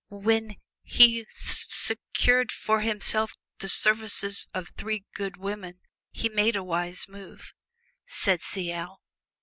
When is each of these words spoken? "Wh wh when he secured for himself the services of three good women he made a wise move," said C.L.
"Wh 0.09 0.09
wh 0.13 0.25
when 0.25 0.55
he 0.81 1.27
secured 1.29 2.51
for 2.51 2.81
himself 2.81 3.37
the 3.59 3.69
services 3.69 4.47
of 4.51 4.69
three 4.69 5.05
good 5.13 5.37
women 5.37 5.79
he 6.09 6.27
made 6.27 6.55
a 6.55 6.63
wise 6.63 7.07
move," 7.07 7.53
said 8.07 8.41
C.L. 8.41 8.99